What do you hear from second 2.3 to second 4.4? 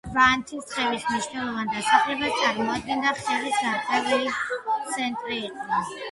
წარმოადგენდა და ხევის გარკვეული